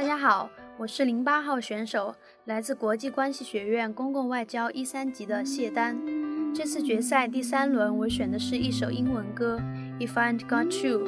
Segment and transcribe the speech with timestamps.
[0.00, 0.48] 大家好，
[0.78, 2.14] 我是零八号选手，
[2.46, 5.94] 来自国际关系学院公共外交一三级的谢丹。
[6.54, 9.58] 这次决赛第三轮，我选的是一首英文歌
[9.98, 11.00] 《If I Got You》。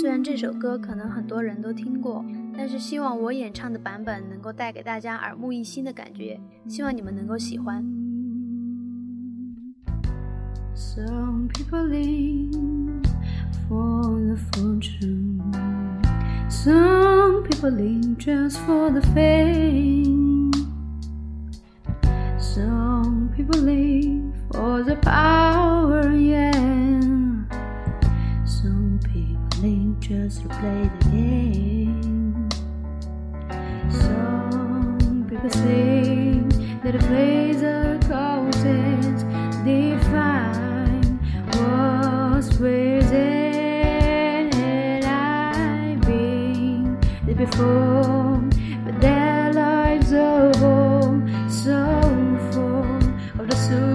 [0.00, 2.24] 虽然这首歌可能很多人都听过，
[2.56, 6.38] 但是希望我演唱的版本能够带给大家耳目一新的感觉，
[6.68, 7.82] 希望你们能够喜欢。
[10.76, 13.02] Some people live
[13.68, 15.40] for the fortune.
[16.48, 17.15] Some
[17.62, 20.52] live just for the fame.
[22.38, 26.52] Some people live for the power, yeah.
[28.44, 32.48] Some people live just to play the game.
[33.90, 36.42] Some people say
[36.84, 36.98] that a
[47.50, 48.42] before,
[48.84, 51.20] but their lives are home,
[51.50, 51.78] so
[52.52, 53.85] full of the soul.